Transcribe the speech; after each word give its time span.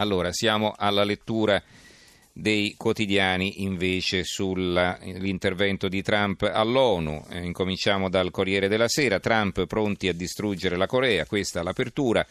Allora, 0.00 0.32
siamo 0.32 0.72
alla 0.74 1.04
lettura 1.04 1.62
dei 2.32 2.74
quotidiani 2.78 3.64
invece 3.64 4.24
sull'intervento 4.24 5.88
di 5.88 6.00
Trump 6.00 6.50
all'ONU. 6.50 7.26
Eh, 7.28 7.44
incominciamo 7.44 8.08
dal 8.08 8.30
Corriere 8.30 8.68
della 8.68 8.88
Sera. 8.88 9.20
Trump 9.20 9.66
pronti 9.66 10.08
a 10.08 10.14
distruggere 10.14 10.78
la 10.78 10.86
Corea, 10.86 11.26
questa 11.26 11.60
è 11.60 11.62
l'apertura. 11.62 12.26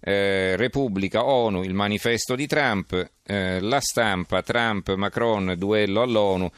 Eh, 0.00 0.56
Repubblica, 0.56 1.24
ONU, 1.24 1.62
il 1.62 1.74
manifesto 1.74 2.34
di 2.34 2.48
Trump, 2.48 3.10
eh, 3.22 3.60
la 3.60 3.80
stampa, 3.80 4.42
Trump, 4.42 4.92
Macron, 4.94 5.54
duello 5.56 6.02
all'ONU. 6.02 6.50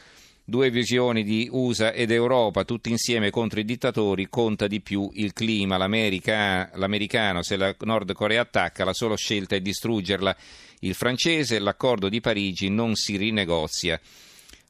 Due 0.51 0.69
visioni 0.69 1.23
di 1.23 1.47
USA 1.49 1.93
ed 1.93 2.11
Europa, 2.11 2.65
tutti 2.65 2.89
insieme 2.89 3.29
contro 3.29 3.61
i 3.61 3.63
dittatori, 3.63 4.27
conta 4.27 4.67
di 4.67 4.81
più 4.81 5.09
il 5.13 5.31
clima. 5.31 5.77
L'America, 5.77 6.69
l'americano, 6.73 7.41
se 7.41 7.55
la 7.55 7.73
Nord 7.79 8.11
Corea 8.11 8.41
attacca, 8.41 8.83
la 8.83 8.91
sola 8.91 9.15
scelta 9.15 9.55
è 9.55 9.61
distruggerla. 9.61 10.35
Il 10.79 10.93
francese, 10.93 11.57
l'accordo 11.57 12.09
di 12.09 12.19
Parigi 12.19 12.67
non 12.67 12.95
si 12.95 13.15
rinegozia. 13.15 13.97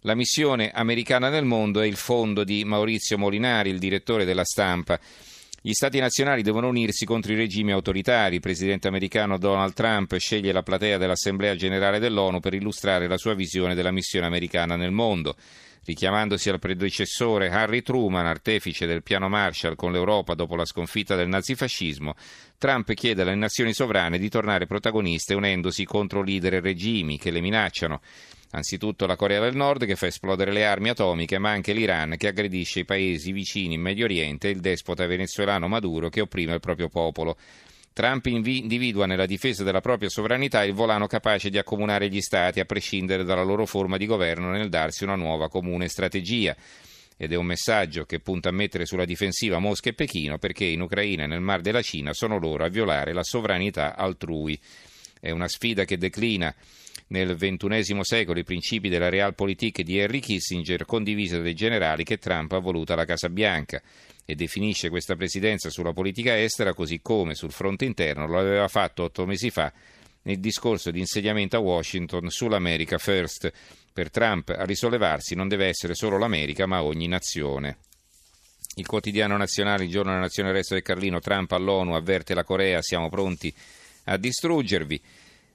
La 0.02 0.13
missione 0.13 0.70
americana 0.70 1.30
nel 1.30 1.45
mondo 1.45 1.81
è 1.81 1.88
il 1.88 1.95
fondo 1.95 2.44
di 2.44 2.63
Maurizio 2.63 3.17
Molinari, 3.17 3.72
il 3.72 3.80
direttore 3.80 4.23
della 4.23 4.45
stampa. 4.45 5.00
Gli 5.63 5.73
Stati 5.73 6.00
nazionali 6.00 6.44
devono 6.44 6.67
unirsi 6.67 7.05
contro 7.05 7.34
i 7.34 7.36
regimi 7.36 7.72
autoritari. 7.72 8.36
Il 8.36 8.41
presidente 8.41 8.88
americano 8.88 9.39
Donald 9.39 9.73
Trump 9.73 10.16
sceglie 10.17 10.52
la 10.52 10.61
platea 10.61 11.00
dell'Assemblea 11.00 11.55
generale 11.55 11.98
dell'ONU 11.98 12.39
per 12.39 12.53
illustrare 12.53 13.08
la 13.08 13.17
sua 13.17 13.34
visione 13.34 13.73
della 13.73 13.91
missione 13.91 14.27
americana 14.27 14.75
nel 14.75 14.91
mondo. 14.91 15.36
Richiamandosi 15.84 16.48
al 16.49 16.59
predecessore 16.59 17.49
Harry 17.49 17.81
Truman, 17.81 18.27
artefice 18.27 18.85
del 18.85 19.02
piano 19.02 19.30
Marshall 19.30 19.76
con 19.76 19.91
l'Europa 19.91 20.35
dopo 20.35 20.55
la 20.55 20.63
sconfitta 20.63 21.16
del 21.16 21.27
nazifascismo, 21.27 22.13
Trump 22.59 22.94
chiede 22.94 23.23
alle 23.23 23.34
nazioni 23.34 23.73
sovrane 23.73 24.20
di 24.20 24.30
tornare 24.30 24.67
protagoniste 24.67 25.34
unendosi 25.34 25.84
contro 25.84 26.22
leader 26.22 26.53
e 26.53 26.59
regimi 26.59 27.17
che 27.17 27.31
le 27.31 27.41
minacciano. 27.41 27.99
Anzitutto 28.52 29.08
la 29.08 29.16
Corea 29.16 29.39
del 29.39 29.55
Nord 29.55 29.86
che 29.86 29.95
fa 29.95 30.05
esplodere 30.05 30.52
le 30.52 30.67
armi 30.67 30.89
atomiche, 30.89 31.39
ma 31.39 31.50
anche 31.50 31.73
l'Iran 31.73 32.16
che 32.16 32.27
aggredisce 32.27 32.81
i 32.81 32.86
paesi 32.86 33.31
vicini 33.31 33.73
in 33.73 33.81
Medio 33.81 34.05
Oriente 34.05 34.50
e 34.50 34.52
il 34.52 34.59
despota 34.59 35.08
venezuelano 35.08 35.67
Maduro 35.67 36.09
che 36.09 36.22
opprime 36.22 36.53
il 36.53 36.59
proprio 36.59 36.89
popolo. 36.89 37.38
Trump 37.94 38.25
individua 38.28 39.06
nella 39.06 39.25
difesa 39.25 39.66
della 39.66 39.81
propria 39.81 40.08
sovranità 40.08 40.64
il 40.64 40.73
volano 40.73 41.08
capace 41.08 41.50
di 41.50 41.58
accomunare 41.58 42.08
gli 42.08 42.22
Stati 42.22 42.61
a 42.61 42.66
prescindere 42.66 43.25
dalla 43.25 43.44
loro 43.44 43.66
forma 43.66 43.98
di 43.98 44.06
governo 44.06 44.50
nel 44.50 44.70
darsi 44.70 45.03
una 45.03 45.16
nuova 45.16 45.50
comune 45.50 45.89
strategia. 45.89 46.56
Ed 47.17 47.33
è 47.33 47.36
un 47.36 47.45
messaggio 47.45 48.06
che 48.06 48.20
punta 48.20 48.48
a 48.48 48.53
mettere 48.53 48.86
sulla 48.86 49.03
difensiva 49.03 49.59
Mosca 49.59 49.89
e 49.89 49.94
Pechino 49.94 50.38
perché 50.38 50.64
in 50.64 50.80
Ucraina 50.80 51.25
e 51.25 51.28
nel 51.28 51.42
Mar 51.42 51.59
della 51.59 51.81
Cina 51.81 52.14
sono 52.14 52.39
loro 52.39 52.64
a 52.64 52.70
violare 52.70 53.11
la 53.11 53.23
sovranità 53.23 53.98
altrui. 53.98 54.58
È 55.20 55.30
una 55.30 55.50
sfida 55.50 55.83
che 55.83 55.98
declina 55.98 56.55
nel 57.08 57.36
XXI 57.36 58.00
secolo 58.03 58.39
i 58.39 58.45
principi 58.45 58.88
della 58.88 59.09
Realpolitik 59.09 59.81
di 59.81 59.98
Henry 59.98 60.20
Kissinger, 60.20 60.86
condivisa 60.86 61.39
dai 61.39 61.53
generali 61.53 62.05
che 62.05 62.17
Trump 62.17 62.53
ha 62.53 62.59
voluto 62.59 62.94
alla 62.94 63.05
Casa 63.05 63.30
Bianca 63.30 63.81
e 64.31 64.35
definisce 64.35 64.89
questa 64.89 65.17
presidenza 65.17 65.69
sulla 65.69 65.91
politica 65.91 66.39
estera 66.39 66.73
così 66.73 67.01
come 67.01 67.35
sul 67.35 67.51
fronte 67.51 67.83
interno 67.83 68.27
lo 68.27 68.39
aveva 68.39 68.69
fatto 68.69 69.03
otto 69.03 69.25
mesi 69.25 69.49
fa 69.49 69.71
nel 70.21 70.39
discorso 70.39 70.89
di 70.89 70.99
insediamento 70.99 71.57
a 71.57 71.59
Washington 71.59 72.29
sull'America 72.29 72.97
First. 72.97 73.52
Per 73.91 74.09
Trump 74.09 74.49
a 74.49 74.63
risollevarsi 74.63 75.35
non 75.35 75.49
deve 75.49 75.67
essere 75.67 75.95
solo 75.95 76.17
l'America 76.17 76.65
ma 76.65 76.81
ogni 76.81 77.07
nazione. 77.07 77.79
Il 78.75 78.85
quotidiano 78.85 79.35
nazionale, 79.35 79.83
il 79.83 79.89
giorno 79.89 80.11
della 80.11 80.23
nazione, 80.23 80.49
il 80.49 80.55
resto 80.55 80.75
del 80.75 80.83
Carlino, 80.83 81.19
Trump 81.19 81.52
all'ONU 81.52 81.93
avverte 81.93 82.33
la 82.33 82.45
Corea, 82.45 82.81
siamo 82.81 83.09
pronti 83.09 83.53
a 84.05 84.15
distruggervi 84.15 85.02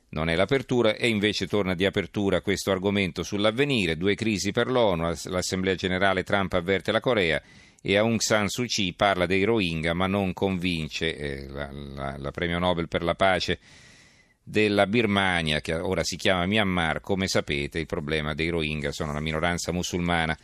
non 0.09 0.29
è 0.29 0.35
l'apertura 0.35 0.95
e 0.95 1.09
invece 1.09 1.47
torna 1.47 1.75
di 1.75 1.85
apertura 1.85 2.41
questo 2.41 2.71
argomento 2.71 3.23
sull'avvenire, 3.23 3.97
due 3.97 4.15
crisi 4.15 4.53
per 4.53 4.71
l'ONU, 4.71 5.13
l'Assemblea 5.25 5.75
generale 5.75 6.23
Trump 6.23 6.53
avverte 6.53 6.93
la 6.93 7.01
Corea 7.01 7.43
e 7.89 7.97
Aung 7.97 8.19
San 8.19 8.49
Suu 8.49 8.65
Kyi 8.65 8.95
parla 8.95 9.27
dei 9.27 9.45
Rohingya 9.45 9.95
ma 9.95 10.09
non 10.09 10.33
convince 10.33 11.17
eh, 11.17 11.47
la, 11.47 11.71
la, 11.71 12.17
la, 12.19 12.31
premio 12.33 12.59
Nobel 12.59 12.89
per 12.89 13.05
la 13.05 13.15
pace 13.15 13.61
della 14.43 14.89
Birmania 14.89 15.61
che 15.61 15.75
ora 15.75 16.03
si 16.03 16.17
chiama 16.17 16.47
Myanmar, 16.47 17.01
come 17.01 17.29
sapete 17.29 17.79
il 17.79 17.87
problema 17.87 18.35
dei 18.35 18.49
Rohingya 18.49 18.91
sono 18.91 19.13
una 19.13 19.21
minoranza 19.21 19.71
musulmana 19.71 20.37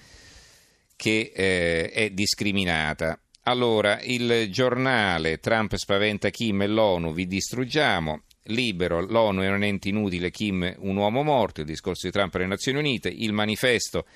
che 0.95 1.33
eh, 1.35 1.91
è 1.91 2.11
discriminata. 2.11 3.19
Allora, 3.43 4.01
il 4.03 4.47
giornale 4.53 5.39
Trump 5.39 5.75
spaventa 5.75 6.31
Kim 6.31 6.63
e 6.63 6.69
l'ONU, 6.69 7.13
vi 7.13 7.27
distruggiamo, 7.27 8.23
libero, 8.45 9.01
l'ONU 9.01 9.43
è 9.43 9.51
un 9.51 9.65
ente 9.65 9.89
inutile, 9.89 10.31
Kim 10.31 10.77
un 10.79 10.97
uomo 10.97 11.25
morto, 11.25 11.63
il 11.63 11.67
discorso 11.67 12.07
di 12.07 12.13
Trump 12.13 12.33
alle 12.37 12.47
Nazioni 12.47 12.79
Unite, 12.79 13.09
il 13.09 13.33
manifesto 13.33 14.07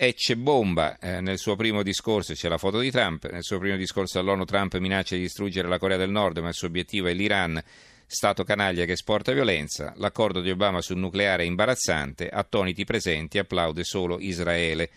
Ecce 0.00 0.36
bomba, 0.36 0.96
eh, 1.00 1.20
nel 1.20 1.38
suo 1.38 1.56
primo 1.56 1.82
discorso 1.82 2.32
c'è 2.32 2.48
la 2.48 2.56
foto 2.56 2.78
di 2.78 2.88
Trump, 2.88 3.28
nel 3.32 3.42
suo 3.42 3.58
primo 3.58 3.76
discorso 3.76 4.20
all'ONU 4.20 4.44
Trump 4.44 4.76
minaccia 4.76 5.16
di 5.16 5.22
distruggere 5.22 5.66
la 5.66 5.80
Corea 5.80 5.96
del 5.96 6.08
Nord, 6.08 6.38
ma 6.38 6.46
il 6.46 6.54
suo 6.54 6.68
obiettivo 6.68 7.08
è 7.08 7.14
l'Iran, 7.14 7.60
Stato 8.06 8.44
canaglia 8.44 8.84
che 8.84 8.92
esporta 8.92 9.32
violenza, 9.32 9.92
l'accordo 9.96 10.40
di 10.40 10.50
Obama 10.50 10.80
sul 10.82 10.98
nucleare 10.98 11.42
è 11.42 11.46
imbarazzante, 11.46 12.28
attoniti 12.28 12.84
presenti, 12.84 13.38
applaude 13.38 13.82
solo 13.82 14.20
Israele. 14.20 14.88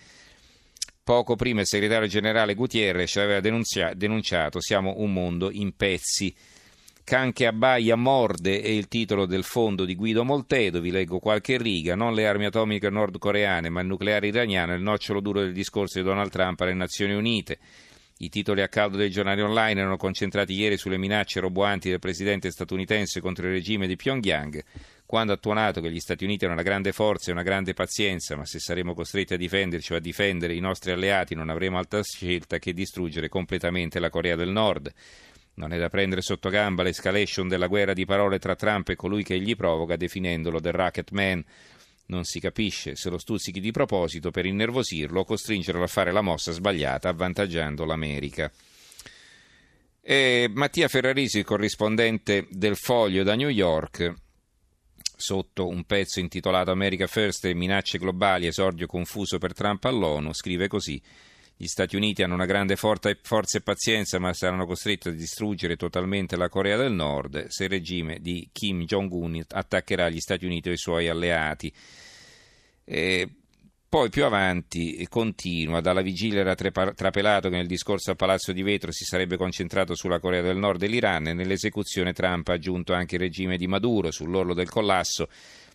Poco 1.03 1.35
prima 1.35 1.61
il 1.61 1.67
segretario 1.67 2.07
generale 2.07 2.53
Gutierrez 2.53 3.15
aveva 3.15 3.39
denunciato 3.41 4.61
siamo 4.61 4.93
un 4.97 5.11
mondo 5.11 5.49
in 5.49 5.75
pezzi. 5.75 6.31
Can 7.11 7.33
che 7.33 7.45
abbaia 7.45 7.97
morde 7.97 8.61
è 8.61 8.69
il 8.69 8.87
titolo 8.87 9.25
del 9.25 9.43
fondo 9.43 9.83
di 9.83 9.95
Guido 9.95 10.23
Moltedo, 10.23 10.79
vi 10.79 10.91
leggo 10.91 11.19
qualche 11.19 11.57
riga, 11.57 11.93
non 11.93 12.13
le 12.13 12.25
armi 12.25 12.45
atomiche 12.45 12.89
nordcoreane 12.89 13.67
ma 13.67 13.81
il 13.81 13.87
nucleare 13.87 14.27
iraniano, 14.27 14.73
il 14.73 14.81
nocciolo 14.81 15.19
duro 15.19 15.41
del 15.41 15.51
discorso 15.51 15.99
di 15.99 16.05
Donald 16.05 16.31
Trump 16.31 16.61
alle 16.61 16.73
Nazioni 16.73 17.13
Unite. 17.13 17.59
I 18.19 18.29
titoli 18.29 18.61
a 18.61 18.69
caldo 18.69 18.95
dei 18.95 19.09
giornali 19.09 19.41
online 19.41 19.81
erano 19.81 19.97
concentrati 19.97 20.53
ieri 20.53 20.77
sulle 20.77 20.97
minacce 20.97 21.41
roboanti 21.41 21.89
del 21.89 21.99
presidente 21.99 22.49
statunitense 22.49 23.19
contro 23.19 23.45
il 23.45 23.51
regime 23.55 23.87
di 23.87 23.97
Pyongyang, 23.97 24.63
quando 25.05 25.33
ha 25.33 25.37
tuonato 25.37 25.81
che 25.81 25.91
gli 25.91 25.99
Stati 25.99 26.23
Uniti 26.23 26.45
hanno 26.45 26.53
una 26.53 26.63
grande 26.63 26.93
forza 26.93 27.29
e 27.29 27.33
una 27.33 27.43
grande 27.43 27.73
pazienza, 27.73 28.37
ma 28.37 28.45
se 28.45 28.59
saremo 28.59 28.93
costretti 28.93 29.33
a 29.33 29.37
difenderci 29.37 29.91
o 29.91 29.97
a 29.97 29.99
difendere 29.99 30.53
i 30.53 30.61
nostri 30.61 30.91
alleati 30.91 31.35
non 31.35 31.49
avremo 31.49 31.77
altra 31.77 32.01
scelta 32.03 32.57
che 32.57 32.71
distruggere 32.71 33.27
completamente 33.27 33.99
la 33.99 34.09
Corea 34.09 34.37
del 34.37 34.51
Nord. 34.51 34.93
Non 35.55 35.73
è 35.73 35.77
da 35.77 35.89
prendere 35.89 36.21
sotto 36.21 36.49
gamba 36.49 36.83
l'escalation 36.83 37.47
della 37.47 37.67
guerra 37.67 37.93
di 37.93 38.05
parole 38.05 38.39
tra 38.39 38.55
Trump 38.55 38.89
e 38.89 38.95
colui 38.95 39.23
che 39.23 39.39
gli 39.39 39.55
provoca, 39.55 39.95
definendolo 39.95 40.59
The 40.59 40.71
Rocket 40.71 41.11
Man. 41.11 41.43
Non 42.07 42.23
si 42.23 42.39
capisce 42.39 42.95
se 42.95 43.09
lo 43.09 43.17
stuzzichi 43.17 43.59
di 43.59 43.71
proposito 43.71 44.31
per 44.31 44.45
innervosirlo 44.45 45.21
o 45.21 45.25
costringerlo 45.25 45.83
a 45.83 45.87
fare 45.87 46.11
la 46.11 46.21
mossa 46.21 46.51
sbagliata, 46.51 47.09
avvantaggiando 47.09 47.85
l'America. 47.85 48.51
E 50.01 50.49
Mattia 50.51 50.87
Ferrarisi, 50.87 51.39
il 51.39 51.45
corrispondente 51.45 52.47
del 52.49 52.75
Foglio 52.75 53.23
da 53.23 53.35
New 53.35 53.49
York, 53.49 54.13
sotto 55.15 55.67
un 55.67 55.83
pezzo 55.83 56.19
intitolato 56.19 56.71
America 56.71 57.05
First 57.05 57.45
e 57.45 57.53
minacce 57.53 57.99
globali, 57.99 58.47
esordio 58.47 58.87
confuso 58.87 59.37
per 59.37 59.53
Trump 59.53 59.83
all'ONU, 59.85 60.33
scrive 60.33 60.67
così. 60.67 61.01
Gli 61.61 61.67
Stati 61.67 61.95
Uniti 61.95 62.23
hanno 62.23 62.33
una 62.33 62.47
grande 62.47 62.75
forza 62.75 63.11
e 63.11 63.61
pazienza, 63.61 64.17
ma 64.17 64.33
saranno 64.33 64.65
costretti 64.65 65.09
a 65.09 65.11
distruggere 65.11 65.75
totalmente 65.75 66.35
la 66.35 66.49
Corea 66.49 66.75
del 66.75 66.91
Nord 66.91 67.49
se 67.49 67.65
il 67.65 67.69
regime 67.69 68.17
di 68.19 68.49
Kim 68.51 68.83
Jong-un 68.85 69.43
attaccherà 69.47 70.09
gli 70.09 70.19
Stati 70.19 70.47
Uniti 70.47 70.69
e 70.69 70.71
i 70.71 70.77
suoi 70.77 71.07
alleati. 71.07 71.71
E 72.83 73.29
poi 73.87 74.09
più 74.09 74.25
avanti 74.25 75.05
continua, 75.07 75.81
dalla 75.81 76.01
vigilia 76.01 76.39
era 76.39 76.55
trapelato 76.55 77.49
che 77.49 77.57
nel 77.57 77.67
discorso 77.67 78.09
a 78.09 78.15
Palazzo 78.15 78.53
di 78.53 78.63
Vetro 78.63 78.91
si 78.91 79.03
sarebbe 79.03 79.37
concentrato 79.37 79.93
sulla 79.93 80.19
Corea 80.19 80.41
del 80.41 80.57
Nord 80.57 80.81
e 80.81 80.87
l'Iran 80.87 81.27
e 81.27 81.33
nell'esecuzione 81.33 82.11
Trump 82.11 82.47
ha 82.47 82.53
aggiunto 82.53 82.93
anche 82.93 83.17
il 83.17 83.21
regime 83.21 83.57
di 83.57 83.67
Maduro 83.67 84.09
sull'orlo 84.09 84.55
del 84.55 84.67
collasso 84.67 85.29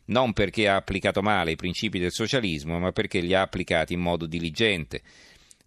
non 0.07 0.33
perché 0.33 0.69
ha 0.69 0.77
applicato 0.77 1.23
male 1.23 1.53
i 1.53 1.57
principi 1.57 1.99
del 1.99 2.13
socialismo, 2.13 2.79
ma 2.79 2.93
perché 2.93 3.21
li 3.21 3.35
ha 3.35 3.41
applicati 3.41 3.93
in 3.93 4.01
modo 4.01 4.27
diligente. 4.27 5.03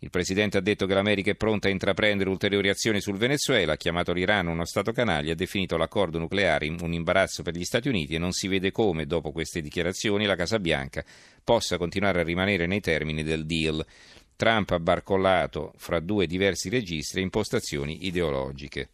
Il 0.01 0.09
Presidente 0.09 0.57
ha 0.57 0.61
detto 0.61 0.85
che 0.85 0.93
l'America 0.93 1.31
è 1.31 1.35
pronta 1.35 1.67
a 1.67 1.71
intraprendere 1.71 2.29
ulteriori 2.29 2.69
azioni 2.69 3.01
sul 3.01 3.17
Venezuela, 3.17 3.73
ha 3.73 3.77
chiamato 3.77 4.13
l'Iran 4.13 4.47
uno 4.47 4.63
Stato 4.63 4.93
canaglia, 4.93 5.33
ha 5.33 5.35
definito 5.35 5.75
l'accordo 5.75 6.19
nucleare 6.19 6.69
un 6.69 6.93
imbarazzo 6.93 7.43
per 7.43 7.53
gli 7.53 7.65
Stati 7.65 7.89
Uniti 7.89 8.15
e 8.15 8.17
non 8.17 8.31
si 8.31 8.47
vede 8.47 8.71
come, 8.71 9.05
dopo 9.05 9.31
queste 9.31 9.61
dichiarazioni, 9.61 10.25
la 10.25 10.37
Casa 10.37 10.57
Bianca 10.57 11.03
possa 11.43 11.77
continuare 11.77 12.21
a 12.21 12.23
rimanere 12.23 12.65
nei 12.65 12.79
termini 12.79 13.23
del 13.23 13.45
deal. 13.45 13.85
Trump 14.37 14.71
ha 14.71 14.79
barcollato 14.79 15.73
fra 15.75 15.99
due 15.99 16.25
diversi 16.25 16.69
registri 16.69 17.19
e 17.19 17.23
impostazioni 17.23 18.05
ideologiche. 18.05 18.91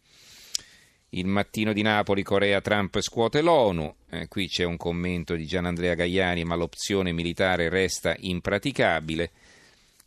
Il 1.10 1.26
mattino 1.26 1.72
di 1.72 1.82
Napoli, 1.82 2.24
Corea, 2.24 2.60
Trump 2.60 3.00
scuote 3.00 3.42
l'ONU. 3.42 3.94
Eh, 4.10 4.26
qui 4.26 4.48
c'è 4.48 4.64
un 4.64 4.76
commento 4.76 5.36
di 5.36 5.46
Gianandrea 5.46 5.94
Gaiani, 5.94 6.42
ma 6.42 6.56
l'opzione 6.56 7.12
militare 7.12 7.68
resta 7.68 8.16
impraticabile. 8.18 9.30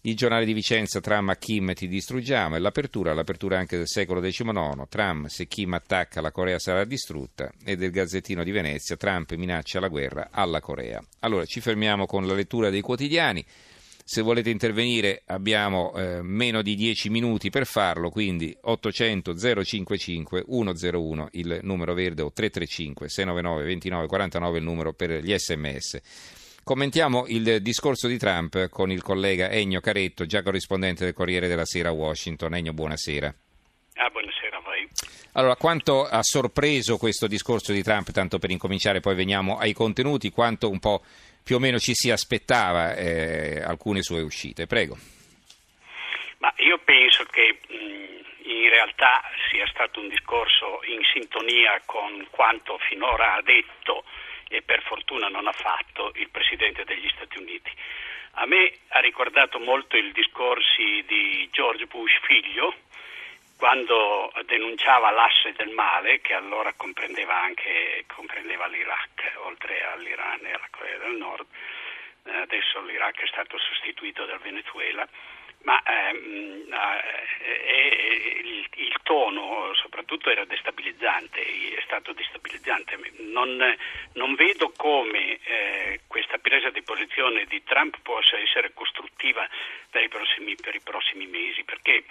Il 0.04 0.16
giornale 0.16 0.46
di 0.46 0.54
Vicenza, 0.54 1.02
Tram 1.02 1.28
a 1.28 1.36
Kim 1.36 1.74
ti 1.74 1.86
distruggiamo, 1.86 2.56
e 2.56 2.60
l'apertura, 2.60 3.14
l'apertura 3.14 3.58
anche 3.58 3.76
del 3.76 3.88
secolo 3.90 4.22
XIX, 4.22 4.88
Tram 4.88 5.26
se 5.26 5.46
Kim 5.46 5.74
attacca 5.74 6.22
la 6.22 6.32
Corea 6.32 6.58
sarà 6.58 6.86
distrutta, 6.86 7.52
e 7.66 7.76
del 7.76 7.92
Gazzettino 7.92 8.46
di 8.46 8.52
Venezia, 8.52 8.96
Trump 8.96 9.34
minaccia 9.34 9.82
la 9.82 9.90
guerra 9.90 10.30
alla 10.32 10.62
Corea. 10.62 11.04
Allora 11.20 11.44
ci 11.44 11.60
fermiamo 11.60 12.06
con 12.06 12.26
la 12.26 12.34
lettura 12.34 12.70
dei 12.70 12.80
quotidiani. 12.80 13.46
Se 14.06 14.22
volete 14.22 14.50
intervenire 14.50 15.24
abbiamo 15.26 15.94
eh, 15.94 16.22
meno 16.22 16.62
di 16.62 16.76
10 16.76 17.10
minuti 17.10 17.50
per 17.50 17.66
farlo, 17.66 18.10
quindi 18.10 18.56
800 18.60 19.36
055 19.36 20.46
101 20.48 21.28
il 21.34 21.60
numero 21.64 21.94
verde 21.94 22.22
o 22.22 22.32
335 22.32 23.10
699 23.10 23.66
29 23.66 24.08
49 24.08 24.58
il 24.58 24.64
numero 24.64 24.94
per 24.94 25.22
gli 25.22 25.38
sms. 25.38 26.00
Commentiamo 26.70 27.26
il 27.26 27.64
discorso 27.64 28.08
di 28.08 28.20
Trump 28.20 28.70
con 28.70 28.92
il 28.92 29.02
collega 29.02 29.50
Ennio 29.50 29.80
Caretto, 29.80 30.28
già 30.28 30.44
corrispondente 30.44 31.04
del 31.04 31.16
Corriere 31.16 31.48
della 31.48 31.66
Sera 31.66 31.90
a 31.90 31.94
Washington. 31.94 32.54
Ennio, 32.54 32.74
buonasera. 32.74 33.34
Ah, 33.96 34.10
buonasera 34.12 34.58
a 34.58 34.60
voi. 34.60 34.88
Allora, 35.34 35.56
quanto 35.56 36.06
ha 36.06 36.22
sorpreso 36.22 37.00
questo 37.00 37.26
discorso 37.26 37.74
di 37.74 37.82
Trump, 37.82 38.12
tanto 38.12 38.38
per 38.38 38.52
incominciare, 38.52 39.00
poi 39.00 39.16
veniamo 39.16 39.58
ai 39.58 39.74
contenuti, 39.74 40.30
quanto 40.30 40.70
un 40.70 40.78
po' 40.78 41.02
più 41.44 41.56
o 41.56 41.60
meno 41.60 41.80
ci 41.80 41.96
si 41.96 42.12
aspettava 42.12 42.94
eh, 42.94 43.64
alcune 43.66 44.04
sue 44.04 44.22
uscite? 44.22 44.68
Prego. 44.68 44.96
Ma 46.38 46.54
io 46.58 46.78
penso 46.86 47.24
che 47.32 47.62
mh, 47.68 48.20
in 48.46 48.70
realtà 48.70 49.24
sia 49.50 49.66
stato 49.74 50.02
un 50.02 50.10
discorso 50.10 50.82
in 50.86 51.02
sintonia 51.12 51.82
con 51.86 52.28
quanto 52.30 52.78
finora 52.88 53.38
ha 53.38 53.42
detto 53.42 53.99
e 54.50 54.62
per 54.62 54.82
fortuna 54.84 55.28
non 55.28 55.48
ha 55.48 55.54
fatto 55.54 56.12
il 56.16 56.30
Presidente 56.30 56.84
degli 56.84 57.08
Stati 57.16 57.38
Uniti. 57.38 57.72
A 58.34 58.46
me 58.46 58.74
ha 58.90 59.00
ricordato 59.00 59.60
molto 59.60 59.96
i 59.96 60.12
discorsi 60.12 61.04
di 61.08 61.48
George 61.52 61.86
Bush 61.86 62.20
figlio 62.24 62.76
quando 63.58 64.32
denunciava 64.46 65.12
l'asse 65.12 65.52
del 65.54 65.70
male, 65.70 66.22
che 66.22 66.34
allora 66.34 66.72
comprendeva 66.78 67.42
anche 67.42 68.06
comprendeva 68.08 68.68
l'Iraq, 68.68 69.34
oltre 69.44 69.84
all'Iran 69.84 70.46
e 70.46 70.52
alla 70.52 70.68
Corea 70.72 70.98
del 70.98 71.18
Nord. 71.18 71.46
Eh, 72.24 72.36
adesso 72.38 72.82
l'Iraq 72.82 73.22
è 73.22 73.28
stato 73.28 73.58
sostituito 73.58 74.26
dal 74.26 74.40
Venezuela 74.40 75.08
ma 75.64 75.82
ehm, 75.84 76.68
eh, 76.72 78.42
il, 78.44 78.68
il, 78.76 78.96
tono 79.04 79.74
soprattutto 79.74 80.30
era 80.30 80.46
destabilizzante, 80.46 81.42
è 81.42 81.82
stato 81.84 82.14
destabilizzante. 82.14 82.98
Non, 83.20 83.58
non 84.14 84.36
vedo 84.36 84.72
come 84.76 85.40
eh, 85.44 86.02
questa 86.08 86.38
presa 86.38 86.70
di 86.70 86.82
posizione 86.84 87.46
di 87.46 87.64
Trump 87.64 87.98
possa 88.04 88.38
essere 88.38 88.74
costruttiva 88.74 89.48
per 89.90 90.04
i 90.04 90.08
prossimi, 90.08 90.56
per 90.56 90.76
i 90.76 90.82
prossimi 90.82 91.26
mesi, 91.26 91.64
perché 91.64 92.04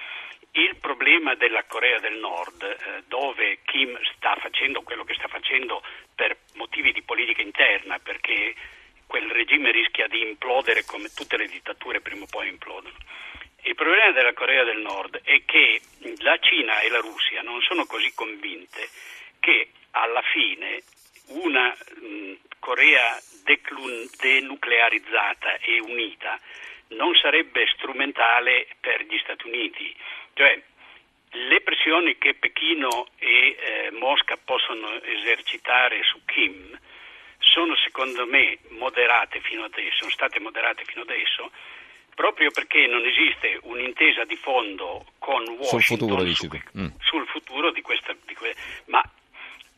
il 0.52 0.76
problema 0.76 1.34
della 1.34 1.64
Corea 1.64 1.98
del 2.00 2.18
Nord, 2.18 2.62
eh, 2.62 3.02
dove 3.06 3.60
Kim 3.64 3.98
sta 4.16 4.36
facendo 4.36 4.82
quello 4.82 5.04
che 5.04 5.14
sta 5.14 5.28
facendo 5.28 5.82
per 6.14 6.36
motivi 6.54 6.92
di 6.92 7.02
politica 7.02 7.42
interna, 7.42 7.98
perché 7.98 8.54
quel 9.06 9.30
regime 9.30 9.70
rischia 9.70 10.06
di 10.06 10.20
implodere 10.20 10.84
come 10.84 11.08
tutte 11.14 11.38
le 11.38 11.46
dittature 11.46 12.00
prima 12.00 12.24
o 12.24 12.28
poi 12.28 12.48
implodono 12.48 12.94
il 13.68 13.74
problema 13.74 14.12
della 14.12 14.32
Corea 14.32 14.64
del 14.64 14.78
Nord 14.78 15.20
è 15.22 15.42
che 15.44 15.82
la 16.18 16.38
Cina 16.38 16.80
e 16.80 16.88
la 16.88 17.00
Russia 17.00 17.42
non 17.42 17.60
sono 17.60 17.84
così 17.84 18.10
convinte 18.14 18.88
che 19.40 19.72
alla 19.90 20.22
fine 20.22 20.80
una 21.26 21.68
mh, 21.68 22.32
Corea 22.58 23.20
denuclearizzata 23.44 25.58
e 25.58 25.80
unita 25.80 26.40
non 26.88 27.14
sarebbe 27.14 27.66
strumentale 27.74 28.68
per 28.80 29.02
gli 29.02 29.18
Stati 29.18 29.46
Uniti. 29.46 29.94
Cioè, 30.32 30.58
le 31.30 31.60
pressioni 31.60 32.16
che 32.16 32.32
Pechino 32.34 33.08
e 33.18 33.54
eh, 33.58 33.90
Mosca 33.90 34.38
possono 34.42 34.98
esercitare 35.02 36.02
su 36.04 36.24
Kim 36.24 36.80
sono 37.38 37.76
secondo 37.76 38.24
me 38.26 38.56
moderate 38.70 39.40
fino 39.40 39.64
adesso, 39.64 39.98
sono 39.98 40.10
state 40.10 40.40
moderate 40.40 40.84
fino 40.84 41.02
adesso 41.02 41.50
proprio 42.18 42.50
perché 42.50 42.84
non 42.88 43.06
esiste 43.06 43.60
un'intesa 43.62 44.24
di 44.24 44.34
fondo 44.34 45.06
con 45.20 45.38
Washington 45.46 45.68
sul 45.68 45.82
futuro, 45.84 46.34
su, 46.34 46.48
mm. 46.76 46.86
sul 46.98 47.26
futuro 47.28 47.70
di 47.70 47.80
questa, 47.80 48.12
di 48.26 48.34
que- 48.34 48.56
ma 48.86 49.00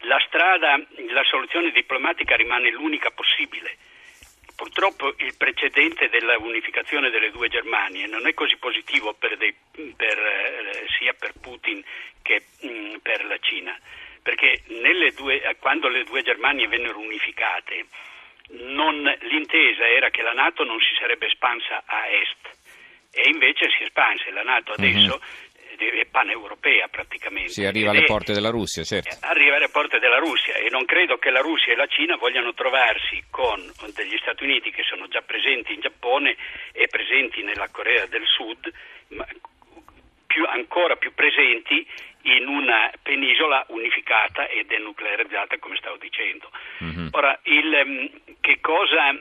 la 0.05 0.19
strada, 0.27 0.81
la 1.13 1.23
soluzione 1.25 1.71
diplomatica 1.71 2.37
rimane 2.37 2.71
l'unica 2.71 3.11
possibile. 3.11 3.77
Purtroppo 4.57 5.13
il 5.19 5.35
precedente 5.37 6.09
della 6.09 6.39
unificazione 6.39 7.11
delle 7.11 7.31
due 7.31 7.51
Germanie 7.51 8.07
non 8.07 8.27
è 8.27 8.33
così 8.33 8.57
positivo 8.57 9.13
per 9.13 9.37
dei, 9.37 9.55
per, 9.95 10.19
eh, 10.19 10.87
sia 10.99 11.13
per 11.13 11.35
Putin 11.43 11.85
che 12.23 12.41
mh, 12.61 12.69
mm, 12.69 12.95
per 13.03 13.23
la 13.27 13.37
Cina, 13.41 13.79
perché 14.23 14.63
due, 15.15 15.57
quando 15.59 15.89
le 15.89 16.05
due 16.05 16.23
Germanie 16.23 16.69
vennero 16.69 16.99
unificate 16.99 17.70
non, 18.71 19.03
l'intesa 19.21 19.87
era 19.87 20.11
che 20.11 20.23
la 20.23 20.33
Nato 20.33 20.65
non 20.65 20.79
si 20.81 20.95
sarebbe 20.99 21.27
espansa 21.27 21.83
a 21.85 22.07
est 22.09 22.59
e 23.13 23.29
invece 23.29 23.69
si 23.71 23.83
è 23.83 23.87
espansa 23.87 24.31
la 24.31 24.43
Nato 24.43 24.75
mhm. 24.77 24.85
adesso 24.85 25.21
mm-hmm. 25.21 25.99
è 25.99 26.07
paneuropea 26.07 26.89
praticamente. 26.89 27.51
Si 27.51 27.65
arriva 27.65 27.91
alle 27.91 28.05
porte 28.05 28.33
della 28.33 28.51
Russia, 28.51 28.85
certo. 28.85 29.17
Arriva 29.21 29.57
alle 29.57 29.71
porte 29.71 29.99
della 29.99 30.19
Russia 30.19 30.55
e 30.55 30.69
non 30.71 30.85
credo 30.85 31.19
che 31.19 31.31
la 31.31 31.41
Russia 31.41 31.73
e 31.73 31.77
la 31.77 31.87
Cina 31.87 32.17
vogliano 32.17 32.55
trovarsi 32.55 33.25
con 33.31 33.61
degli 33.95 34.17
Stati 34.19 34.45
Uniti 34.45 34.71
che 34.71 34.83
sono 34.83 35.09
già 35.09 35.23
presenti 35.23 35.73
in 35.73 35.81
Giappone 35.81 36.37
e 36.73 36.87
presenti 36.89 37.43
nella 37.43 37.69
Corea 37.71 38.07
del 38.07 38.27
Sud, 38.27 38.71
ma 39.09 39.27
più, 40.27 40.45
ancora 40.47 40.97
più 40.97 41.13
presenti 41.15 41.87
in 42.23 42.47
una 42.47 42.91
penisola 43.03 43.65
unificata 43.69 44.47
e 44.47 44.65
denuclearizzata, 44.65 45.59
come 45.59 45.77
stavo 45.77 45.97
dicendo. 45.97 46.51
Mm-hmm. 46.85 47.09
Ora, 47.13 47.39
il, 47.45 47.75
ehm, 47.75 48.11
che 48.41 48.61
cosa 48.61 49.19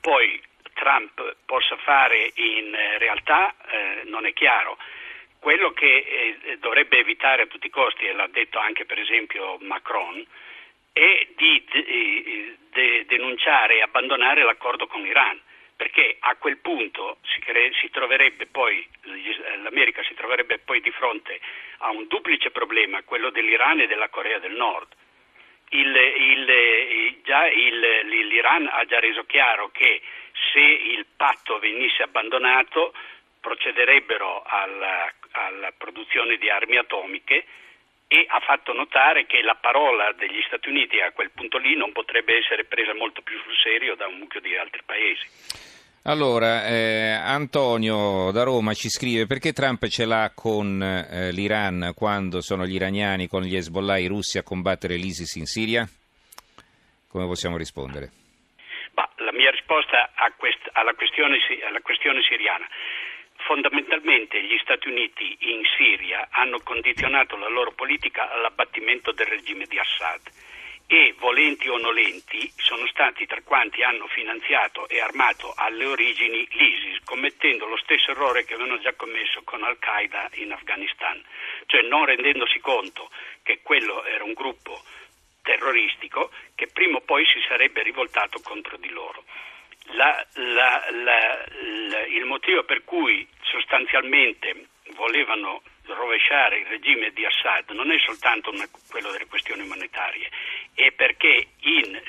poi 0.00 0.40
Trump 0.74 1.36
possa 1.44 1.76
fare 1.76 2.30
in 2.34 2.74
eh, 2.74 2.98
realtà 2.98 3.54
eh, 3.70 4.02
non 4.04 4.26
è 4.26 4.32
chiaro. 4.32 4.78
Quello 5.38 5.70
che 5.70 6.38
eh, 6.42 6.58
evitare 7.28 7.42
a 7.42 7.46
tutti 7.46 7.66
i 7.66 7.70
costi, 7.70 8.06
e 8.06 8.12
l'ha 8.12 8.28
detto 8.28 8.58
anche 8.58 8.84
per 8.84 8.98
esempio 8.98 9.58
Macron, 9.60 10.24
è 10.92 11.26
di 11.36 11.64
de- 11.70 12.56
de- 12.70 13.04
denunciare 13.06 13.76
e 13.76 13.82
abbandonare 13.82 14.42
l'accordo 14.42 14.86
con 14.86 15.02
l'Iran 15.02 15.40
perché 15.76 16.16
a 16.18 16.34
quel 16.34 16.56
punto 16.58 17.18
si, 17.22 17.38
cre- 17.38 17.70
si 17.74 17.88
poi, 18.50 18.84
l'America 19.62 20.02
si 20.02 20.14
troverebbe 20.14 20.58
poi 20.58 20.80
di 20.80 20.90
fronte 20.90 21.38
a 21.78 21.90
un 21.90 22.08
duplice 22.08 22.50
problema, 22.50 23.04
quello 23.04 23.30
dell'Iran 23.30 23.78
e 23.78 23.86
della 23.86 24.08
Corea 24.08 24.40
del 24.40 24.56
Nord. 24.56 24.88
Il, 25.68 25.94
il, 25.94 27.20
già 27.22 27.46
il, 27.46 27.78
L'Iran 28.08 28.68
ha 28.72 28.84
già 28.86 28.98
reso 28.98 29.24
chiaro 29.24 29.70
che 29.70 30.00
se 30.52 30.58
il 30.58 31.06
patto 31.16 31.60
venisse 31.60 32.02
abbandonato 32.02 32.92
procederebbero 33.40 34.42
alla, 34.44 35.12
alla 35.46 35.72
produzione 35.76 36.36
di 36.36 36.50
armi 36.50 36.76
atomiche 36.76 37.44
e 38.08 38.26
ha 38.28 38.40
fatto 38.40 38.72
notare 38.72 39.26
che 39.26 39.42
la 39.42 39.54
parola 39.54 40.12
degli 40.12 40.42
Stati 40.46 40.68
Uniti 40.68 40.98
a 41.00 41.12
quel 41.12 41.30
punto 41.30 41.58
lì 41.58 41.76
non 41.76 41.92
potrebbe 41.92 42.38
essere 42.38 42.64
presa 42.64 42.94
molto 42.94 43.20
più 43.20 43.38
sul 43.42 43.56
serio 43.62 43.94
da 43.96 44.06
un 44.06 44.16
mucchio 44.16 44.40
di 44.40 44.56
altri 44.56 44.82
paesi. 44.84 45.26
Allora, 46.04 46.66
eh, 46.66 47.10
Antonio 47.10 48.30
da 48.32 48.42
Roma 48.44 48.72
ci 48.72 48.88
scrive 48.88 49.26
perché 49.26 49.52
Trump 49.52 49.86
ce 49.88 50.06
l'ha 50.06 50.32
con 50.34 50.80
eh, 50.80 51.32
l'Iran 51.32 51.92
quando 51.94 52.40
sono 52.40 52.64
gli 52.64 52.76
iraniani 52.76 53.26
con 53.26 53.42
gli 53.42 53.54
Hezbollah 53.54 53.98
i 53.98 54.06
russi 54.06 54.38
a 54.38 54.42
combattere 54.42 54.96
l'ISIS 54.96 55.34
in 55.34 55.44
Siria? 55.44 55.86
Come 57.08 57.26
possiamo 57.26 57.58
rispondere? 57.58 58.08
Bah, 58.92 59.10
la 59.16 59.32
mia 59.32 59.50
risposta 59.50 60.10
quest- 60.38 60.70
alla, 60.72 60.94
questione, 60.94 61.38
alla 61.68 61.80
questione 61.80 62.22
siriana 62.22 62.66
fondamentalmente 63.48 64.42
gli 64.42 64.58
Stati 64.58 64.88
Uniti 64.88 65.34
in 65.40 65.62
Siria 65.78 66.28
hanno 66.32 66.60
condizionato 66.60 67.34
la 67.38 67.48
loro 67.48 67.72
politica 67.72 68.30
all'abbattimento 68.30 69.10
del 69.12 69.26
regime 69.26 69.64
di 69.64 69.78
Assad 69.78 70.20
e, 70.86 71.14
volenti 71.18 71.66
o 71.68 71.78
nolenti, 71.78 72.52
sono 72.56 72.86
stati 72.88 73.24
tra 73.24 73.40
quanti 73.42 73.82
hanno 73.82 74.06
finanziato 74.06 74.86
e 74.86 75.00
armato 75.00 75.54
alle 75.56 75.86
origini 75.86 76.46
l'ISIS, 76.50 77.00
commettendo 77.04 77.64
lo 77.64 77.78
stesso 77.78 78.10
errore 78.10 78.44
che 78.44 78.52
avevano 78.52 78.78
già 78.80 78.92
commesso 78.92 79.40
con 79.44 79.62
Al-Qaeda 79.62 80.28
in 80.34 80.52
Afghanistan, 80.52 81.18
cioè 81.64 81.80
non 81.82 82.04
rendendosi 82.04 82.58
conto 82.60 83.10
che 83.42 83.60
quello 83.62 84.04
era 84.04 84.24
un 84.24 84.34
gruppo 84.34 84.82
terroristico 85.40 86.30
che 86.54 86.66
prima 86.66 86.98
o 86.98 87.00
poi 87.00 87.24
si 87.24 87.40
sarebbe 87.48 87.82
rivoltato 87.82 88.40
contro 88.42 88.76
di 88.76 88.90
loro. 88.90 89.24
La, 89.92 90.24
la, 90.34 90.84
la, 90.90 92.04
il 92.06 92.24
motivo 92.24 92.62
per 92.64 92.84
cui 92.84 93.26
sostanzialmente 93.42 94.68
volevano 94.94 95.62
rovesciare 95.86 96.58
il 96.58 96.66
regime 96.66 97.10
di 97.12 97.24
Assad 97.24 97.70
non 97.70 97.90
è 97.90 97.98
soltanto 97.98 98.50
una, 98.50 98.68
quello 98.90 99.10
delle 99.10 99.26
questioni 99.26 99.62
umanitarie, 99.62 100.28
è 100.74 100.90
perché 100.92 101.48
in 101.60 102.00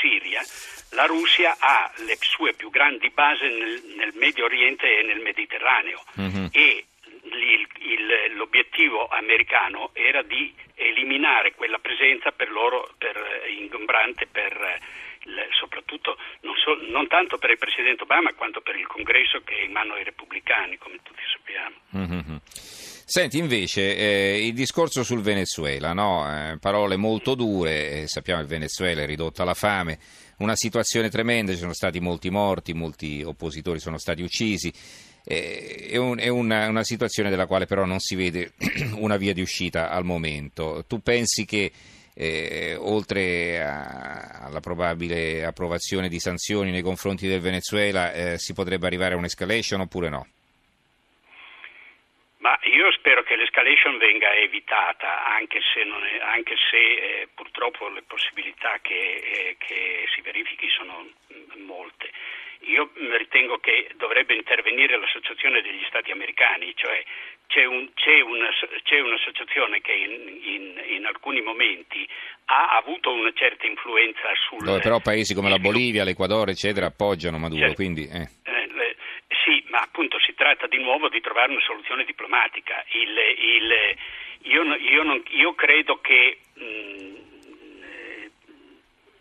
Siria 0.00 0.42
la 0.90 1.06
Russia 1.06 1.56
ha 1.58 1.90
le 2.06 2.16
sue 2.20 2.52
più 2.54 2.70
grandi 2.70 3.10
basi 3.10 3.44
nel, 3.44 3.82
nel 3.96 4.12
Medio 4.14 4.44
Oriente 4.44 4.98
e 4.98 5.02
nel 5.02 5.20
Mediterraneo 5.20 6.02
mm-hmm. 6.20 6.46
e 6.52 6.84
il, 7.22 7.68
il, 7.78 8.36
l'obiettivo 8.36 9.08
americano 9.08 9.90
era 9.94 10.22
di 10.22 10.54
eliminare 10.74 11.54
quella 11.54 11.78
presenza 11.78 12.30
per 12.32 12.50
loro 12.50 12.92
per, 12.98 13.16
ingombrante 13.46 14.26
per 14.30 14.80
soprattutto 15.58 16.16
non, 16.42 16.54
so, 16.56 16.76
non, 16.90 17.06
tanto 17.08 17.38
per 17.38 17.50
il 17.50 17.58
Presidente 17.58 18.02
Obama 18.02 18.34
quanto 18.34 18.60
per 18.60 18.76
il 18.76 18.86
Congresso 18.86 19.40
che 19.42 19.56
è 19.56 19.64
in 19.64 19.72
mano 19.72 19.94
ai 19.94 20.04
repubblicani, 20.04 20.76
come 20.76 20.98
tutti 21.02 21.22
sappiamo. 21.32 21.76
Mm-hmm. 21.96 22.36
Senti 23.06 23.38
invece 23.38 23.96
eh, 23.96 24.46
il 24.46 24.54
discorso 24.54 25.02
sul 25.02 25.20
Venezuela, 25.20 25.92
no? 25.92 26.26
eh, 26.26 26.58
parole 26.58 26.96
molto 26.96 27.34
dure, 27.34 28.02
eh, 28.02 28.08
sappiamo 28.08 28.40
che 28.40 28.46
il 28.46 28.52
Venezuela 28.52 29.02
è 29.02 29.06
ridotto 29.06 29.42
alla 29.42 29.54
fame, 29.54 29.98
una 30.38 30.56
situazione 30.56 31.10
tremenda, 31.10 31.52
ci 31.52 31.58
sono 31.58 31.74
stati 31.74 32.00
molti 32.00 32.30
morti, 32.30 32.72
molti 32.72 33.22
oppositori 33.22 33.78
sono 33.78 33.98
stati 33.98 34.22
uccisi, 34.22 34.72
eh, 35.22 35.88
è, 35.90 35.96
un, 35.96 36.18
è 36.18 36.28
una, 36.28 36.68
una, 36.68 36.82
situazione 36.82 37.30
della 37.30 37.46
quale 37.46 37.66
però 37.66 37.84
non 37.84 37.98
si 37.98 38.14
vede 38.14 38.52
una 38.96 39.16
via 39.16 39.32
di 39.32 39.42
uscita 39.42 39.90
al 39.90 40.04
momento. 40.04 40.84
Tu 40.86 41.00
pensi 41.00 41.44
che 41.44 41.72
eh, 42.14 42.76
oltre 42.78 43.62
a, 43.62 44.40
alla 44.44 44.60
probabile 44.60 45.44
approvazione 45.44 46.08
di 46.08 46.18
sanzioni 46.18 46.70
nei 46.70 46.82
confronti 46.82 47.26
del 47.26 47.40
Venezuela 47.40 48.12
eh, 48.12 48.38
si 48.38 48.54
potrebbe 48.54 48.86
arrivare 48.86 49.14
a 49.14 49.18
un'escalation 49.18 49.80
oppure 49.80 50.08
no? 50.08 50.26
Ma 52.38 52.58
io 52.64 52.92
spero 52.92 53.13
che 53.34 53.36
l'escalation 53.36 53.98
venga 53.98 54.32
evitata, 54.34 55.26
anche 55.34 55.60
se, 55.74 55.82
è, 55.82 56.20
anche 56.22 56.54
se 56.70 56.76
eh, 56.76 57.28
purtroppo 57.34 57.88
le 57.88 58.02
possibilità 58.06 58.78
che, 58.80 58.94
eh, 58.94 59.56
che, 59.58 60.06
si 60.14 60.20
verifichi 60.20 60.68
sono 60.68 61.08
molte. 61.66 62.10
Io 62.60 62.90
ritengo 62.94 63.58
che 63.58 63.90
dovrebbe 63.96 64.34
intervenire 64.34 64.98
l'Associazione 64.98 65.60
degli 65.60 65.84
Stati 65.88 66.12
Americani, 66.12 66.72
cioè 66.76 67.02
c'è, 67.46 67.64
un, 67.64 67.90
c'è, 67.92 68.20
una, 68.20 68.48
c'è 68.84 69.00
un'associazione 69.00 69.80
che 69.80 69.92
in, 69.92 70.40
in, 70.40 70.82
in, 70.96 71.04
alcuni 71.04 71.42
momenti 71.42 72.08
ha 72.46 72.76
avuto 72.76 73.12
una 73.12 73.32
certa 73.34 73.66
influenza 73.66 74.32
sul... 74.48 74.64
Dove 74.64 74.80
però 74.80 75.00
paesi 75.00 75.34
come 75.34 75.50
la 75.50 75.58
Bolivia, 75.58 76.04
l'Equador, 76.04 76.48
eccetera, 76.48 76.86
appoggiano 76.86 77.38
Maduro, 77.38 77.60
certo. 77.60 77.74
quindi... 77.74 78.08
Eh. 78.08 78.42
Eh, 79.94 80.00
appunto 80.00 80.18
si 80.18 80.34
tratta 80.34 80.66
di 80.66 80.78
nuovo 80.78 81.08
di 81.08 81.20
trovare 81.20 81.52
una 81.52 81.60
soluzione 81.60 82.04
diplomatica. 82.04 82.84
Il, 82.88 83.16
il, 83.38 83.96
io, 84.42 84.74
io, 84.74 85.02
non, 85.04 85.22
io, 85.28 85.54
credo 85.54 86.00
che... 86.00 86.38
Mh, 86.54 87.22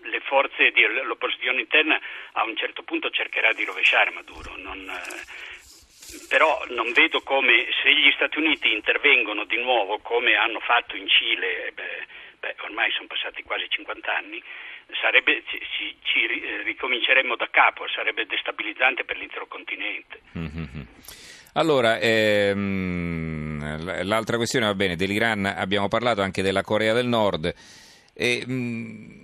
le 0.06 0.20
forze 0.20 0.72
dell'opposizione 0.72 1.62
interna 1.62 2.00
a 2.34 2.44
un 2.44 2.56
certo 2.58 2.84
punto 2.84 3.10
cercherà 3.10 3.52
di 3.54 3.64
rovesciare 3.64 4.12
Maduro. 4.12 4.56
Non, 4.58 4.88
eh, 4.88 6.28
però 6.28 6.62
non 6.70 6.92
vedo 6.92 7.22
come 7.22 7.66
se 7.82 7.92
gli 7.92 8.12
Stati 8.12 8.38
Uniti 8.38 8.72
intervengono 8.74 9.46
di 9.46 9.58
nuovo 9.58 10.00
come 10.00 10.36
hanno 10.36 10.60
fatto 10.60 10.96
in 10.96 11.08
Cile, 11.08 11.72
beh, 11.74 12.06
beh, 12.40 12.56
ormai 12.62 12.92
sono 12.92 13.08
passati 13.08 13.42
quasi 13.42 13.66
50 13.70 14.16
anni, 14.16 14.44
sarebbe, 15.02 15.44
ci, 15.48 15.96
ci, 16.02 16.28
ricominceremmo 16.64 17.36
da 17.36 17.48
capo, 17.52 17.86
sarebbe 17.88 18.26
destabilizzante 18.26 19.04
per 19.04 19.18
l'intero 19.18 19.48
continente. 19.48 20.22
Mm-hmm. 20.38 20.82
Allora, 21.54 22.00
ehm, 22.00 24.04
l'altra 24.04 24.38
questione 24.38 24.66
va 24.66 24.74
bene, 24.74 24.96
dell'Iran 24.96 25.46
abbiamo 25.46 25.88
parlato 25.88 26.22
anche 26.22 26.42
della 26.42 26.64
Corea 26.64 26.94
del 26.94 27.08
Nord. 27.08 27.54
E, 28.14 28.44
mh, 28.46 28.54
mm, 28.54 29.24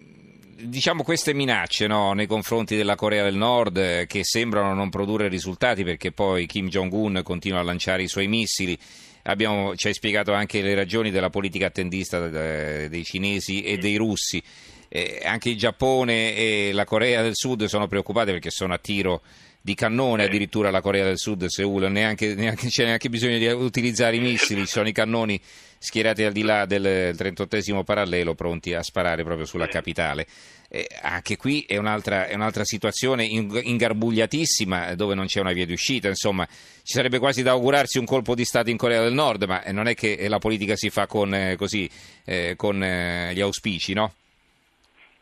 diciamo 0.68 1.04
queste 1.04 1.34
minacce 1.34 1.88
no, 1.88 2.14
nei 2.14 2.28
confronti 2.28 2.76
della 2.76 2.96
Corea 2.96 3.24
del 3.24 3.36
Nord 3.36 3.78
eh, 3.78 4.06
che 4.08 4.24
sembrano 4.24 4.74
non 4.74 4.90
produrre 4.90 5.28
risultati 5.28 5.84
perché 5.84 6.12
poi 6.12 6.46
Kim 6.46 6.68
Jong-un 6.68 7.22
continua 7.24 7.60
a 7.60 7.64
lanciare 7.64 8.04
i 8.04 8.08
suoi 8.08 8.28
missili. 8.28 8.78
Abbiamo, 9.24 9.76
ci 9.76 9.88
hai 9.88 9.94
spiegato 9.94 10.34
anche 10.34 10.62
le 10.62 10.76
ragioni 10.76 11.12
della 11.12 11.30
politica 11.30 11.68
attendista 11.68 12.26
eh, 12.26 12.90
dei 12.90 13.04
cinesi 13.04 13.64
e 13.64 13.78
dei 13.78 13.96
russi. 13.96 14.42
Eh, 14.90 15.22
anche 15.24 15.50
il 15.50 15.58
Giappone 15.58 16.36
e 16.36 16.72
la 16.74 16.84
Corea 16.84 17.22
del 17.22 17.36
Sud 17.36 17.66
sono 17.66 17.88
preoccupate 17.88 18.32
perché 18.32 18.50
sono 18.50 18.74
a 18.74 18.80
tiro 18.80 19.22
di 19.62 19.76
cannone 19.76 20.24
addirittura 20.24 20.72
la 20.72 20.82
Corea 20.82 21.04
del 21.04 21.18
Sud, 21.18 21.46
Seul, 21.46 21.92
neanche, 21.92 22.34
neanche, 22.34 22.68
c'è 22.68 22.86
neanche 22.86 23.10
bisogno 23.10 23.38
di 23.38 23.46
utilizzare 23.48 24.16
i 24.16 24.20
missili, 24.20 24.62
ci 24.62 24.72
sono 24.72 24.88
i 24.88 24.94
cannoni 24.94 25.40
schierati 25.78 26.24
al 26.24 26.32
di 26.32 26.44
là 26.44 26.66
del 26.66 27.16
38 27.16 27.84
parallelo 27.84 28.36
pronti 28.36 28.74
a 28.74 28.84
sparare 28.84 29.24
proprio 29.24 29.46
sulla 29.46 29.68
capitale. 29.68 30.26
Eh, 30.72 30.88
anche 31.02 31.36
qui 31.36 31.66
è 31.68 31.78
un'altra, 31.78 32.28
è 32.28 32.36
un'altra, 32.36 32.64
situazione 32.64 33.26
ingarbugliatissima 33.26 34.94
dove 34.94 35.16
non 35.16 35.26
c'è 35.26 35.40
una 35.40 35.52
via 35.52 35.66
di 35.66 35.74
uscita, 35.74 36.08
insomma 36.08 36.46
ci 36.46 36.94
sarebbe 36.94 37.18
quasi 37.18 37.42
da 37.42 37.52
augurarsi 37.52 37.98
un 37.98 38.06
colpo 38.06 38.36
di 38.36 38.46
Stato 38.46 38.70
in 38.70 38.78
Corea 38.78 39.02
del 39.02 39.14
Nord, 39.14 39.44
ma 39.44 39.64
non 39.72 39.88
è 39.88 39.96
che 39.96 40.28
la 40.28 40.38
politica 40.38 40.76
si 40.76 40.90
fa 40.90 41.08
con, 41.08 41.34
eh, 41.34 41.56
così, 41.56 41.90
eh, 42.26 42.54
con 42.56 42.84
eh, 42.84 43.34
gli 43.34 43.42
auspici, 43.42 43.94
no? 43.94 44.14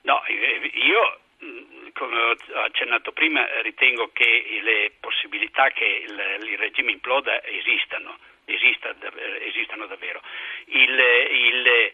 No, 0.02 0.20
io 0.28 1.18
come 1.98 2.22
ho 2.22 2.36
accennato 2.64 3.12
prima, 3.12 3.46
ritengo 3.62 4.12
che 4.14 4.60
le 4.62 4.92
possibilità 5.00 5.70
che 5.70 6.06
il, 6.08 6.48
il 6.48 6.58
regime 6.58 6.92
imploda 6.92 7.44
esistano, 7.44 8.18
esista, 8.46 8.96
esistano 9.42 9.88
davvero. 9.88 10.22
Il, 10.66 10.92
il, 10.92 11.92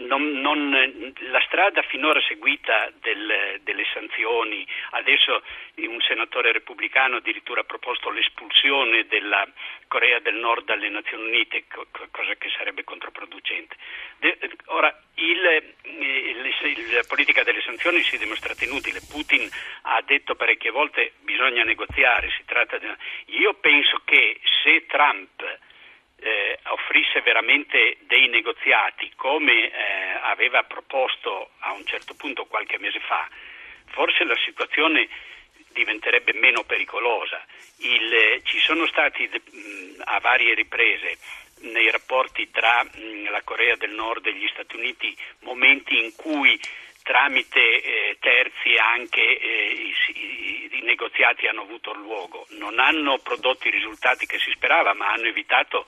non, 0.00 0.40
non, 0.40 1.12
la 1.30 1.42
strada 1.46 1.82
finora 1.82 2.20
seguita 2.22 2.90
del, 3.00 3.60
delle 3.62 3.84
sanzioni, 3.92 4.66
adesso 4.90 5.42
un 5.76 6.00
senatore 6.00 6.52
repubblicano 6.52 7.16
addirittura 7.16 7.62
ha 7.62 7.64
proposto 7.64 8.10
l'espulsione 8.10 9.06
della 9.06 9.46
Corea 9.88 10.20
del 10.20 10.36
Nord 10.36 10.66
dalle 10.66 10.88
Nazioni 10.88 11.28
Unite, 11.28 11.64
cosa 12.10 12.34
che 12.36 12.50
sarebbe 12.56 12.84
controproducente. 12.84 13.76
Ora, 14.66 14.94
il, 15.14 15.74
il, 15.82 16.92
la 16.92 17.04
politica 17.08 17.42
delle 17.42 17.62
sanzioni 17.62 18.02
si 18.02 18.16
è 18.16 18.18
dimostrata 18.18 18.64
inutile. 18.64 19.00
Putin 19.10 19.48
ha 19.82 20.02
detto 20.02 20.34
parecchie 20.34 20.70
volte 20.70 21.00
che 21.00 21.12
bisogna 21.22 21.64
negoziare. 21.64 22.28
Di... 22.28 23.36
Io 23.38 23.54
penso 23.54 24.02
che 24.04 24.38
se 24.62 24.86
Trump 24.86 25.42
eh, 26.20 26.58
offrisse 26.64 27.20
veramente 27.22 27.96
dei 28.06 28.28
negoziati 28.28 29.10
come 29.16 29.70
eh, 29.70 29.72
aveva 30.22 30.62
proposto 30.62 31.50
a 31.60 31.72
un 31.72 31.84
certo 31.86 32.14
punto 32.14 32.46
qualche 32.46 32.78
mese 32.78 33.00
fa, 33.00 33.28
forse 33.86 34.24
la 34.24 34.36
situazione 34.44 35.08
diventerebbe 35.72 36.32
meno 36.34 36.64
pericolosa. 36.64 37.42
Il, 37.78 38.12
eh, 38.12 38.40
ci 38.44 38.58
sono 38.58 38.86
stati 38.86 39.28
mh, 39.28 40.02
a 40.04 40.18
varie 40.20 40.54
riprese 40.54 41.16
nei 41.60 41.90
rapporti 41.90 42.50
tra 42.50 42.82
mh, 42.82 43.30
la 43.30 43.42
Corea 43.42 43.76
del 43.76 43.90
Nord 43.90 44.26
e 44.26 44.34
gli 44.34 44.48
Stati 44.48 44.76
Uniti 44.76 45.16
momenti 45.40 45.98
in 46.02 46.14
cui 46.16 46.58
tramite 47.02 47.82
eh, 47.82 48.16
terzi 48.20 48.76
anche 48.76 49.20
eh, 49.20 49.92
i, 50.14 50.49
i, 50.80 50.84
negoziati 50.84 51.46
hanno 51.46 51.62
avuto 51.62 51.92
luogo. 51.92 52.46
Non 52.58 52.78
hanno 52.78 53.18
prodotto 53.22 53.68
i 53.68 53.70
risultati 53.70 54.26
che 54.26 54.38
si 54.38 54.50
sperava, 54.54 54.94
ma 54.94 55.12
hanno 55.12 55.28
evitato 55.28 55.86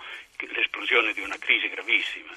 l'esplosione 0.55 1.13
di 1.13 1.21
una 1.21 1.37
crisi 1.39 1.69
gravissima. 1.69 2.33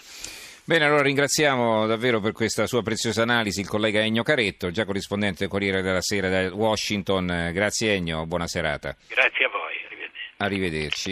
Bene, 0.67 0.85
allora 0.85 1.03
ringraziamo 1.03 1.85
davvero 1.85 2.19
per 2.19 2.31
questa 2.31 2.65
sua 2.65 2.81
preziosa 2.81 3.21
analisi 3.21 3.61
il 3.61 3.67
collega 3.67 3.99
Ennio 3.99 4.23
Caretto, 4.23 4.71
già 4.71 4.83
corrispondente 4.83 5.41
del 5.41 5.47
Corriere 5.47 5.83
della 5.83 6.01
Sera 6.01 6.27
da 6.27 6.51
Washington. 6.53 7.51
Grazie 7.53 7.93
Ennio, 7.93 8.25
buona 8.25 8.47
serata. 8.47 8.95
Grazie 9.07 9.45
a 9.45 9.49
voi, 9.49 9.75
arrivederci. 9.85 10.33
Arrivederci. 10.37 11.11